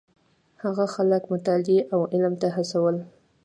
هغه 0.63 0.85
خلک 0.95 1.23
مطالعې 1.33 1.79
او 1.93 1.99
علم 2.13 2.33
ته 2.41 2.47
وهڅول. 2.53 2.95